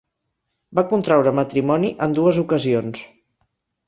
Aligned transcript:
Va 0.77 0.83
contraure 0.93 1.33
matrimoni 1.39 1.91
en 2.05 2.15
dues 2.21 2.39
ocasions. 2.45 3.03